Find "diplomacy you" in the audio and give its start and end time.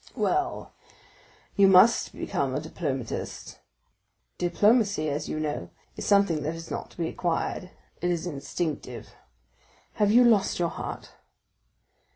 4.39-5.39